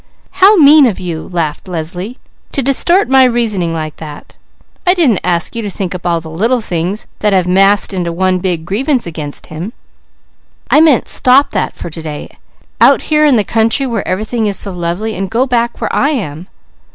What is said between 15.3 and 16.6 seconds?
back where I am."